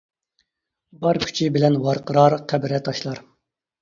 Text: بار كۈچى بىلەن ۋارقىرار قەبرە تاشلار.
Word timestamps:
بار 1.03 1.19
كۈچى 1.25 1.49
بىلەن 1.57 1.77
ۋارقىرار 1.85 2.37
قەبرە 2.53 2.81
تاشلار. 2.89 3.23